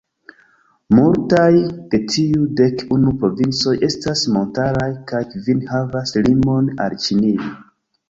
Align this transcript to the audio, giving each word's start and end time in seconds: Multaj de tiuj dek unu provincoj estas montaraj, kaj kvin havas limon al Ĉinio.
Multaj 0.99 1.51
de 1.91 1.99
tiuj 2.13 2.47
dek 2.61 2.83
unu 2.97 3.15
provincoj 3.25 3.75
estas 3.91 4.27
montaraj, 4.39 4.91
kaj 5.15 5.25
kvin 5.37 5.65
havas 5.77 6.19
limon 6.29 6.77
al 6.89 7.01
Ĉinio. 7.07 7.59